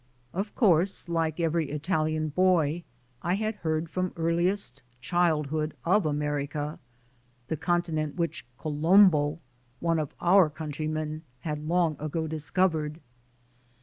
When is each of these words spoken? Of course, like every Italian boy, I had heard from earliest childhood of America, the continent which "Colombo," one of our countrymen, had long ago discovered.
Of 0.33 0.55
course, 0.55 1.07
like 1.07 1.39
every 1.39 1.69
Italian 1.69 2.29
boy, 2.29 2.83
I 3.21 3.35
had 3.35 3.57
heard 3.57 3.87
from 3.87 4.13
earliest 4.15 4.81
childhood 4.99 5.75
of 5.85 6.07
America, 6.07 6.79
the 7.49 7.55
continent 7.57 8.15
which 8.15 8.47
"Colombo," 8.57 9.37
one 9.79 9.99
of 9.99 10.15
our 10.19 10.49
countrymen, 10.49 11.21
had 11.41 11.59
long 11.67 11.97
ago 11.99 12.25
discovered. 12.25 12.99